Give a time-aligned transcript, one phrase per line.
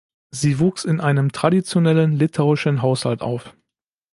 [0.31, 3.55] Sie wuchs in einem traditionellen litauischen Haushalt auf.